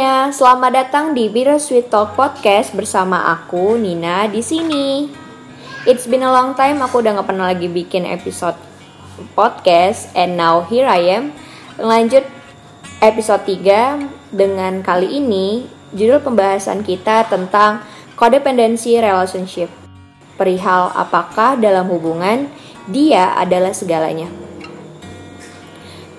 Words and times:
semuanya, 0.00 0.32
selamat 0.32 0.72
datang 0.72 1.06
di 1.12 1.28
Bittersweet 1.28 1.92
Talk 1.92 2.16
Podcast 2.16 2.72
bersama 2.72 3.36
aku 3.36 3.76
Nina 3.76 4.24
di 4.32 4.40
sini. 4.40 5.12
It's 5.84 6.08
been 6.08 6.24
a 6.24 6.32
long 6.32 6.56
time, 6.56 6.80
aku 6.80 7.04
udah 7.04 7.20
gak 7.20 7.28
pernah 7.28 7.52
lagi 7.52 7.68
bikin 7.68 8.08
episode 8.08 8.56
podcast 9.36 10.08
and 10.16 10.40
now 10.40 10.64
here 10.64 10.88
I 10.88 11.20
am. 11.20 11.36
Lanjut 11.76 12.24
episode 13.04 13.44
3 13.44 14.32
dengan 14.32 14.80
kali 14.80 15.20
ini 15.20 15.68
judul 15.92 16.24
pembahasan 16.24 16.80
kita 16.80 17.28
tentang 17.28 17.84
codependency 18.16 18.96
relationship. 18.96 19.68
Perihal 20.40 20.96
apakah 20.96 21.60
dalam 21.60 21.84
hubungan 21.92 22.48
dia 22.88 23.36
adalah 23.36 23.76
segalanya. 23.76 24.32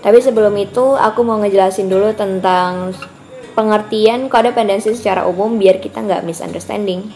Tapi 0.06 0.22
sebelum 0.22 0.54
itu 0.62 0.94
aku 0.94 1.26
mau 1.26 1.42
ngejelasin 1.42 1.90
dulu 1.90 2.14
tentang 2.14 2.94
pengertian 3.62 4.26
kodependensi 4.26 4.98
secara 4.98 5.30
umum 5.30 5.62
biar 5.62 5.78
kita 5.78 6.02
nggak 6.02 6.26
misunderstanding. 6.26 7.14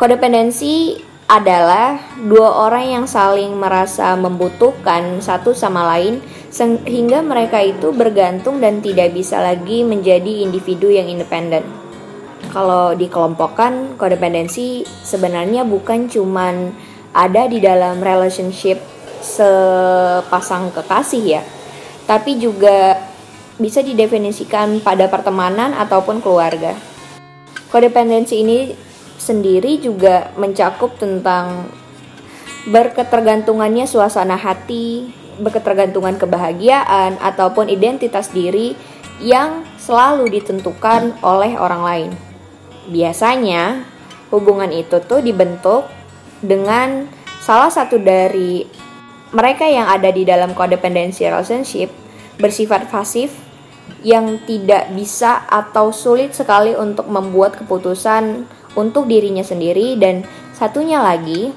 Kodependensi 0.00 0.96
adalah 1.28 2.00
dua 2.16 2.70
orang 2.70 2.86
yang 2.88 3.06
saling 3.10 3.52
merasa 3.52 4.16
membutuhkan 4.16 5.20
satu 5.20 5.52
sama 5.52 5.84
lain 5.92 6.24
sehingga 6.48 7.20
mereka 7.20 7.60
itu 7.60 7.92
bergantung 7.92 8.64
dan 8.64 8.80
tidak 8.80 9.12
bisa 9.12 9.44
lagi 9.44 9.84
menjadi 9.84 10.40
individu 10.40 10.88
yang 10.88 11.04
independen. 11.12 11.68
Kalau 12.48 12.96
dikelompokkan, 12.96 14.00
kodependensi 14.00 14.88
sebenarnya 15.04 15.68
bukan 15.68 16.08
cuman 16.08 16.72
ada 17.12 17.44
di 17.44 17.60
dalam 17.60 18.00
relationship 18.00 18.80
sepasang 19.20 20.72
kekasih 20.72 21.24
ya, 21.26 21.42
tapi 22.06 22.38
juga 22.38 22.95
bisa 23.56 23.80
didefinisikan 23.80 24.84
pada 24.84 25.08
pertemanan 25.08 25.72
ataupun 25.72 26.20
keluarga. 26.20 26.76
Kodependensi 27.72 28.44
ini 28.44 28.72
sendiri 29.16 29.80
juga 29.80 30.30
mencakup 30.36 31.00
tentang 31.00 31.68
berketergantungannya 32.68 33.88
suasana 33.88 34.36
hati, 34.36 35.08
berketergantungan 35.40 36.20
kebahagiaan, 36.20 37.16
ataupun 37.22 37.72
identitas 37.72 38.30
diri 38.30 38.76
yang 39.22 39.64
selalu 39.80 40.28
ditentukan 40.40 41.16
oleh 41.24 41.56
orang 41.56 41.82
lain. 41.82 42.10
Biasanya, 42.92 43.86
hubungan 44.28 44.68
itu 44.70 45.00
tuh 45.00 45.24
dibentuk 45.24 45.88
dengan 46.44 47.08
salah 47.40 47.72
satu 47.72 47.96
dari 47.96 48.66
mereka 49.32 49.64
yang 49.66 49.88
ada 49.88 50.12
di 50.12 50.22
dalam 50.22 50.52
codependency 50.52 51.26
relationship 51.26 51.90
bersifat 52.36 52.86
pasif 52.92 53.45
yang 54.06 54.38
tidak 54.46 54.92
bisa 54.94 55.46
atau 55.46 55.90
sulit 55.90 56.34
sekali 56.34 56.74
untuk 56.74 57.10
membuat 57.10 57.58
keputusan 57.58 58.46
untuk 58.76 59.08
dirinya 59.08 59.42
sendiri 59.42 59.96
dan 59.96 60.22
satunya 60.52 61.00
lagi 61.00 61.50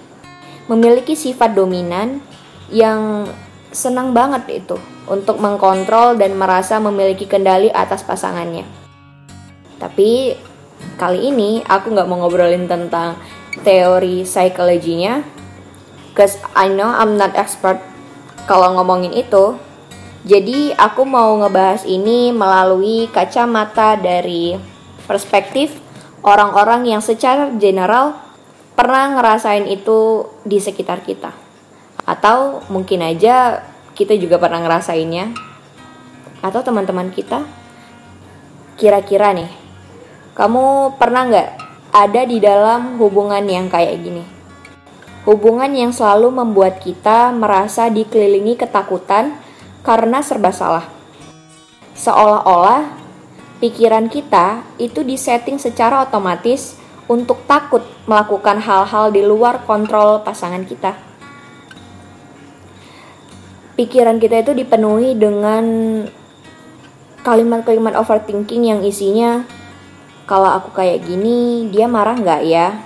memiliki 0.72 1.14
sifat 1.14 1.54
dominan 1.54 2.22
yang 2.70 3.28
senang 3.70 4.14
banget 4.14 4.66
itu 4.66 4.78
untuk 5.10 5.42
mengkontrol 5.42 6.18
dan 6.18 6.38
merasa 6.38 6.78
memiliki 6.78 7.26
kendali 7.26 7.70
atas 7.70 8.06
pasangannya. 8.06 8.66
Tapi 9.78 10.38
kali 10.98 11.34
ini 11.34 11.62
aku 11.66 11.94
nggak 11.94 12.08
mau 12.08 12.24
ngobrolin 12.24 12.70
tentang 12.70 13.18
teori 13.66 14.24
psikologinya 14.24 15.40
Cause 16.20 16.36
I 16.52 16.68
know 16.68 16.92
I'm 16.92 17.16
not 17.16 17.32
expert 17.40 17.80
kalau 18.44 18.76
ngomongin 18.76 19.16
itu. 19.16 19.56
Jadi 20.28 20.76
aku 20.76 21.08
mau 21.08 21.40
ngebahas 21.40 21.88
ini 21.88 22.36
melalui 22.36 23.08
kacamata 23.08 23.96
dari 23.96 24.60
perspektif 25.08 25.80
orang-orang 26.28 26.92
yang 26.92 27.00
secara 27.00 27.48
general 27.56 28.20
pernah 28.76 29.16
ngerasain 29.16 29.64
itu 29.72 30.28
di 30.44 30.60
sekitar 30.60 31.08
kita. 31.08 31.32
Atau 32.04 32.68
mungkin 32.68 33.00
aja 33.00 33.64
kita 33.96 34.16
juga 34.20 34.36
pernah 34.40 34.60
ngerasainnya. 34.60 35.32
Atau 36.44 36.64
teman-teman 36.64 37.12
kita. 37.12 37.44
Kira-kira 38.80 39.36
nih, 39.36 39.52
kamu 40.40 40.96
pernah 40.96 41.28
nggak 41.28 41.50
ada 41.92 42.22
di 42.24 42.40
dalam 42.40 42.96
hubungan 42.96 43.44
yang 43.44 43.68
kayak 43.68 44.00
gini? 44.00 44.24
Hubungan 45.28 45.68
yang 45.76 45.92
selalu 45.92 46.32
membuat 46.32 46.80
kita 46.80 47.36
merasa 47.36 47.92
dikelilingi 47.92 48.56
ketakutan 48.56 49.36
karena 49.90 50.22
serba 50.22 50.54
salah. 50.54 50.86
Seolah-olah 51.98 52.94
pikiran 53.58 54.06
kita 54.06 54.62
itu 54.78 55.02
disetting 55.02 55.58
secara 55.58 56.06
otomatis 56.06 56.78
untuk 57.10 57.42
takut 57.50 57.82
melakukan 58.06 58.62
hal-hal 58.62 59.10
di 59.10 59.26
luar 59.26 59.66
kontrol 59.66 60.22
pasangan 60.22 60.62
kita. 60.62 60.94
Pikiran 63.74 64.22
kita 64.22 64.46
itu 64.46 64.54
dipenuhi 64.54 65.18
dengan 65.18 65.66
kalimat-kalimat 67.26 67.98
overthinking 67.98 68.70
yang 68.70 68.86
isinya 68.86 69.42
kalau 70.30 70.54
aku 70.54 70.70
kayak 70.78 71.02
gini 71.02 71.66
dia 71.74 71.90
marah 71.90 72.14
nggak 72.14 72.42
ya 72.46 72.78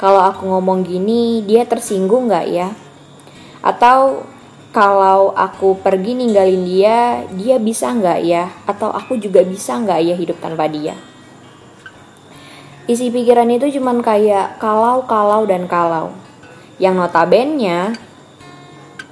kalau 0.00 0.24
aku 0.24 0.48
ngomong 0.48 0.88
gini 0.88 1.44
dia 1.44 1.68
tersinggung 1.68 2.26
gak 2.32 2.50
ya? 2.50 2.74
Atau 3.62 4.26
kalau 4.74 5.30
aku 5.38 5.78
pergi 5.78 6.18
ninggalin 6.18 6.66
dia, 6.66 7.22
dia 7.30 7.62
bisa 7.62 7.94
nggak 7.94 8.20
ya? 8.26 8.50
Atau 8.66 8.90
aku 8.90 9.14
juga 9.14 9.46
bisa 9.46 9.78
nggak 9.78 10.00
ya 10.02 10.14
hidup 10.18 10.42
tanpa 10.42 10.66
dia? 10.66 10.98
Isi 12.90 13.08
pikiran 13.08 13.48
itu 13.54 13.78
cuman 13.78 14.02
kayak 14.02 14.58
kalau, 14.58 15.06
kalau, 15.06 15.46
dan 15.46 15.70
kalau. 15.70 16.10
Yang 16.82 17.06
notabennya, 17.06 17.94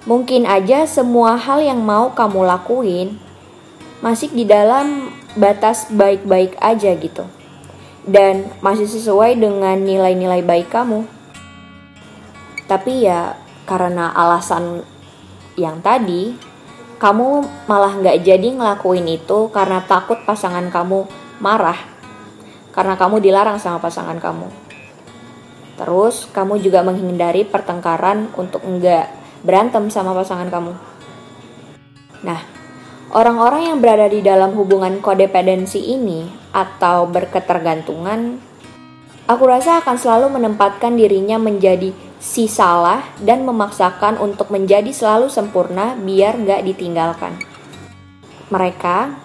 mungkin 0.03 0.51
aja 0.51 0.83
semua 0.83 1.39
hal 1.39 1.63
yang 1.63 1.79
mau 1.79 2.11
kamu 2.11 2.43
lakuin 2.43 3.23
masih 4.03 4.35
di 4.35 4.43
dalam 4.43 5.15
batas 5.39 5.87
baik-baik 5.95 6.59
aja 6.59 6.91
gitu 6.99 7.23
dan 8.03 8.51
masih 8.59 8.91
sesuai 8.91 9.39
dengan 9.39 9.79
nilai-nilai 9.79 10.43
baik 10.43 10.75
kamu. 10.75 11.07
Tapi 12.67 13.07
ya 13.07 13.39
karena 13.63 14.11
alasan 14.11 14.83
yang 15.59 15.81
tadi, 15.85 16.37
kamu 16.97 17.45
malah 17.67 17.99
nggak 17.99 18.23
jadi 18.23 18.49
ngelakuin 18.55 19.07
itu 19.09 19.51
karena 19.51 19.83
takut 19.85 20.23
pasangan 20.23 20.69
kamu 20.73 21.05
marah. 21.43 21.79
Karena 22.73 22.97
kamu 22.97 23.21
dilarang 23.21 23.61
sama 23.61 23.83
pasangan 23.83 24.17
kamu. 24.17 24.49
Terus 25.77 26.31
kamu 26.33 26.63
juga 26.63 26.81
menghindari 26.81 27.45
pertengkaran 27.45 28.33
untuk 28.39 28.65
nggak 28.65 29.13
berantem 29.45 29.93
sama 29.93 30.17
pasangan 30.17 30.49
kamu. 30.49 30.73
Nah, 32.23 32.41
Orang-orang 33.13 33.69
yang 33.69 33.79
berada 33.85 34.09
di 34.09 34.25
dalam 34.25 34.57
hubungan 34.57 35.05
kodependensi 35.05 35.77
ini 35.85 36.25
atau 36.49 37.05
berketergantungan, 37.05 38.41
aku 39.33 39.49
rasa 39.49 39.81
akan 39.81 39.97
selalu 39.97 40.37
menempatkan 40.37 40.93
dirinya 40.93 41.41
menjadi 41.41 41.97
si 42.21 42.45
salah 42.53 43.01
dan 43.25 43.49
memaksakan 43.49 44.21
untuk 44.21 44.53
menjadi 44.53 44.93
selalu 44.93 45.33
sempurna 45.33 45.97
biar 45.97 46.37
nggak 46.37 46.61
ditinggalkan. 46.69 47.41
Mereka 48.53 49.17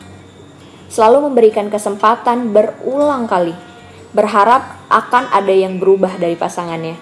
selalu 0.87 1.27
memberikan 1.27 1.67
kesempatan 1.67 2.55
berulang 2.55 3.27
kali, 3.27 3.51
berharap 4.15 4.79
akan 4.87 5.27
ada 5.35 5.51
yang 5.51 5.75
berubah 5.83 6.15
dari 6.15 6.39
pasangannya. 6.39 6.95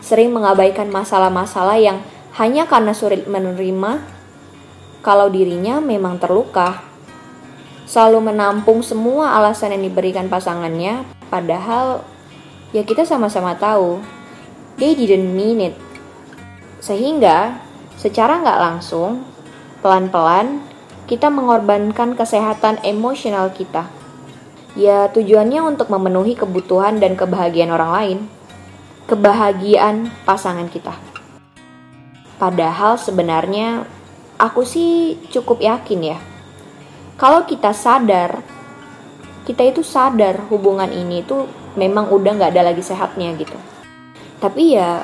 Sering 0.00 0.32
mengabaikan 0.32 0.88
masalah-masalah 0.88 1.76
yang 1.76 2.00
hanya 2.40 2.64
karena 2.64 2.96
sulit 2.96 3.28
menerima 3.28 4.00
kalau 5.04 5.28
dirinya 5.28 5.84
memang 5.84 6.16
terluka. 6.16 6.80
Selalu 7.84 8.32
menampung 8.32 8.80
semua 8.80 9.36
alasan 9.36 9.76
yang 9.76 9.84
diberikan 9.92 10.32
pasangannya, 10.32 11.04
padahal 11.28 12.13
ya 12.74 12.82
kita 12.82 13.06
sama-sama 13.06 13.54
tahu 13.54 14.02
they 14.76 14.98
didn't 14.98 15.30
mean 15.32 15.62
it. 15.62 15.76
Sehingga 16.82 17.62
secara 17.94 18.42
nggak 18.42 18.60
langsung, 18.60 19.22
pelan-pelan 19.80 20.60
kita 21.06 21.30
mengorbankan 21.30 22.18
kesehatan 22.18 22.82
emosional 22.82 23.54
kita. 23.54 23.86
Ya 24.74 25.06
tujuannya 25.06 25.62
untuk 25.62 25.86
memenuhi 25.86 26.34
kebutuhan 26.34 26.98
dan 26.98 27.14
kebahagiaan 27.14 27.70
orang 27.70 27.90
lain. 27.94 28.18
Kebahagiaan 29.06 30.10
pasangan 30.26 30.66
kita. 30.66 30.98
Padahal 32.40 32.98
sebenarnya 32.98 33.86
aku 34.34 34.66
sih 34.66 35.22
cukup 35.30 35.62
yakin 35.62 36.00
ya. 36.02 36.18
Kalau 37.14 37.46
kita 37.46 37.70
sadar, 37.70 38.42
kita 39.46 39.62
itu 39.62 39.86
sadar 39.86 40.50
hubungan 40.50 40.90
ini 40.90 41.22
tuh 41.22 41.46
memang 41.74 42.10
udah 42.10 42.32
nggak 42.38 42.52
ada 42.54 42.70
lagi 42.70 42.82
sehatnya 42.82 43.34
gitu. 43.38 43.56
Tapi 44.38 44.78
ya 44.78 45.02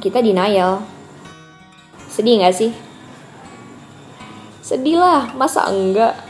kita 0.00 0.20
denial. 0.20 0.84
Sedih 2.08 2.40
nggak 2.40 2.56
sih? 2.56 2.72
Sedih 4.64 4.98
lah, 4.98 5.30
masa 5.36 5.68
enggak? 5.68 6.26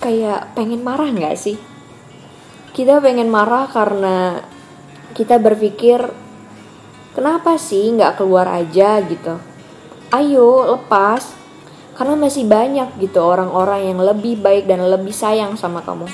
kayak 0.00 0.52
pengen 0.54 0.84
marah 0.84 1.08
nggak 1.08 1.36
sih? 1.36 1.56
Kita 2.76 3.00
pengen 3.00 3.32
marah 3.32 3.66
karena 3.66 4.44
kita 5.16 5.40
berpikir 5.40 5.98
kenapa 7.16 7.56
sih 7.56 7.96
nggak 7.96 8.20
keluar 8.20 8.46
aja 8.46 9.00
gitu. 9.02 9.40
Ayo 10.12 10.76
lepas, 10.76 11.34
karena 11.96 12.14
masih 12.14 12.46
banyak 12.46 13.00
gitu 13.00 13.18
orang-orang 13.24 13.90
yang 13.90 13.98
lebih 13.98 14.38
baik 14.38 14.68
dan 14.68 14.84
lebih 14.84 15.10
sayang 15.10 15.56
sama 15.56 15.80
kamu. 15.82 16.06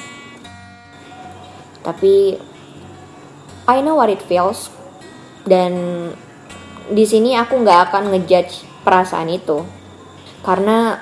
Tapi 1.82 2.38
I 3.69 3.79
know 3.81 3.94
what 3.99 4.11
it 4.11 4.23
feels 4.26 4.73
dan 5.47 5.73
di 6.91 7.05
sini 7.06 7.38
aku 7.38 7.62
nggak 7.62 7.91
akan 7.91 8.11
ngejudge 8.11 8.67
perasaan 8.82 9.31
itu 9.31 9.62
karena 10.43 10.99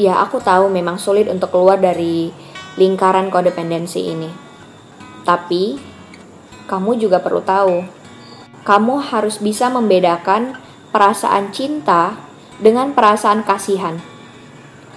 ya 0.00 0.24
aku 0.24 0.40
tahu 0.40 0.72
memang 0.72 0.98
sulit 0.98 1.28
untuk 1.30 1.54
keluar 1.54 1.78
dari 1.78 2.32
lingkaran 2.74 3.30
kodependensi 3.30 4.00
ini. 4.10 4.30
Tapi 5.22 5.78
kamu 6.66 6.98
juga 7.00 7.20
perlu 7.22 7.40
tahu, 7.44 7.84
kamu 8.66 8.94
harus 9.12 9.38
bisa 9.38 9.70
membedakan 9.70 10.58
perasaan 10.90 11.52
cinta 11.54 12.18
dengan 12.58 12.92
perasaan 12.92 13.44
kasihan. 13.46 14.00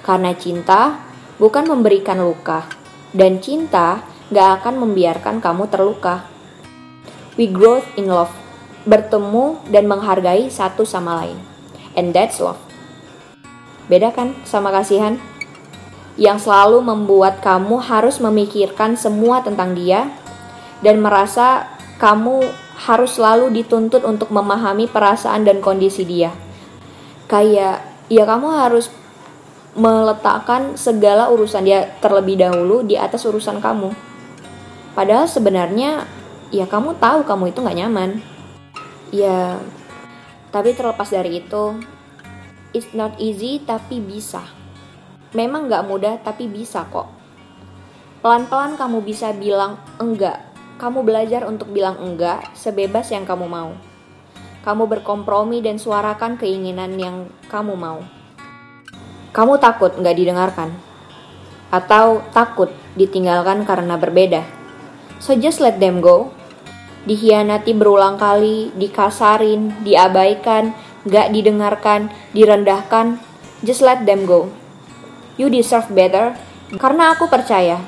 Karena 0.04 0.32
cinta 0.36 1.04
bukan 1.38 1.68
memberikan 1.68 2.24
luka, 2.24 2.66
dan 3.12 3.44
cinta 3.44 4.04
gak 4.32 4.64
akan 4.64 4.88
membiarkan 4.88 5.44
kamu 5.44 5.68
terluka. 5.68 6.37
We 7.38 7.48
grow 7.48 7.86
in 7.96 8.10
love, 8.10 8.34
bertemu 8.84 9.62
dan 9.70 9.86
menghargai 9.86 10.50
satu 10.50 10.84
sama 10.84 11.22
lain. 11.22 11.38
And 11.94 12.12
that's 12.12 12.42
love. 12.42 12.60
Beda 13.88 14.12
kan 14.12 14.34
sama 14.44 14.74
kasihan? 14.74 15.22
Yang 16.18 16.50
selalu 16.50 16.82
membuat 16.82 17.46
kamu 17.46 17.78
harus 17.78 18.18
memikirkan 18.18 18.98
semua 18.98 19.46
tentang 19.46 19.78
dia 19.78 20.10
dan 20.82 20.98
merasa 20.98 21.70
kamu 22.02 22.42
harus 22.90 23.22
selalu 23.22 23.54
dituntut 23.54 24.02
untuk 24.02 24.34
memahami 24.34 24.90
perasaan 24.90 25.46
dan 25.46 25.62
kondisi 25.62 26.06
dia 26.06 26.34
kayak 27.28 27.84
ya 28.08 28.24
kamu 28.24 28.48
harus 28.56 28.88
meletakkan 29.78 30.74
segala 30.74 31.30
urusan 31.30 31.62
dia 31.62 31.94
terlebih 32.02 32.40
dahulu 32.40 32.82
di 32.82 32.98
atas 32.98 33.22
urusan 33.30 33.62
kamu. 33.62 33.94
Padahal 34.98 35.30
sebenarnya 35.30 36.10
ya 36.54 36.66
kamu 36.68 36.98
tahu 36.98 37.24
kamu 37.28 37.52
itu 37.52 37.60
nggak 37.64 37.80
nyaman. 37.84 38.12
Ya, 39.10 39.60
tapi 40.52 40.76
terlepas 40.76 41.08
dari 41.08 41.40
itu, 41.40 41.80
it's 42.76 42.92
not 42.92 43.16
easy 43.20 43.64
tapi 43.64 44.04
bisa. 44.04 44.44
Memang 45.32 45.72
nggak 45.72 45.88
mudah 45.88 46.20
tapi 46.20 46.52
bisa 46.52 46.84
kok. 46.92 47.08
Pelan-pelan 48.20 48.76
kamu 48.76 49.04
bisa 49.04 49.32
bilang 49.32 49.80
enggak. 50.00 50.44
Kamu 50.78 51.02
belajar 51.02 51.48
untuk 51.48 51.72
bilang 51.72 51.98
enggak 51.98 52.52
sebebas 52.54 53.10
yang 53.10 53.24
kamu 53.24 53.48
mau 53.50 53.72
kamu 54.68 54.84
berkompromi 55.00 55.64
dan 55.64 55.80
suarakan 55.80 56.36
keinginan 56.36 57.00
yang 57.00 57.32
kamu 57.48 57.80
mau. 57.80 58.04
Kamu 59.32 59.64
takut 59.64 59.96
nggak 59.96 60.12
didengarkan, 60.20 60.76
atau 61.72 62.20
takut 62.36 62.68
ditinggalkan 63.00 63.64
karena 63.64 63.96
berbeda. 63.96 64.44
So 65.18 65.38
just 65.38 65.62
let 65.62 65.82
them 65.82 66.00
go. 66.00 66.34
Dihianati 67.08 67.72
berulang 67.72 68.20
kali, 68.20 68.76
dikasarin, 68.76 69.72
diabaikan, 69.82 70.76
nggak 71.08 71.32
didengarkan, 71.32 72.12
direndahkan. 72.36 73.22
Just 73.64 73.82
let 73.82 74.04
them 74.04 74.28
go. 74.28 74.52
You 75.40 75.48
deserve 75.48 75.90
better, 75.94 76.36
karena 76.76 77.16
aku 77.16 77.32
percaya 77.32 77.80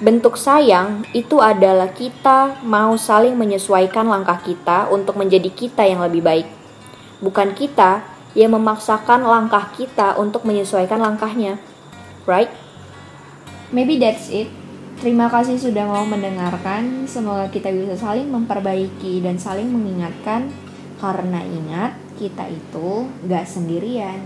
Bentuk 0.00 0.40
sayang 0.40 1.04
itu 1.12 1.44
adalah 1.44 1.92
kita 1.92 2.64
mau 2.64 2.96
saling 2.96 3.36
menyesuaikan 3.36 4.08
langkah 4.08 4.40
kita 4.40 4.88
untuk 4.88 5.20
menjadi 5.20 5.52
kita 5.52 5.84
yang 5.84 6.00
lebih 6.00 6.24
baik. 6.24 6.48
Bukan 7.20 7.52
kita 7.52 8.00
yang 8.32 8.56
memaksakan 8.56 9.20
langkah 9.28 9.68
kita 9.76 10.16
untuk 10.16 10.48
menyesuaikan 10.48 11.04
langkahnya. 11.04 11.60
Right? 12.24 12.48
Maybe 13.76 14.00
that's 14.00 14.32
it. 14.32 14.48
Terima 15.00 15.32
kasih 15.32 15.56
sudah 15.56 15.88
mau 15.88 16.04
mendengarkan. 16.04 17.08
Semoga 17.08 17.48
kita 17.48 17.72
bisa 17.72 17.96
saling 17.96 18.28
memperbaiki 18.28 19.24
dan 19.24 19.40
saling 19.40 19.72
mengingatkan. 19.72 20.52
Karena 21.00 21.40
ingat, 21.40 21.96
kita 22.20 22.44
itu 22.52 23.08
gak 23.24 23.48
sendirian. 23.48 24.20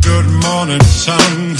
Good 0.00 0.32
morning. 0.40 0.80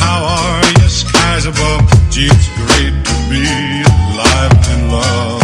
How 0.00 0.20
are 0.24 0.64
you? 0.80 0.88
Skies 0.88 1.44
above. 1.44 1.84
It's 2.16 2.48
great 2.56 2.96
to 3.04 3.16
be 3.28 3.44
alive 3.84 4.56
and 4.72 4.88
love. 4.88 5.39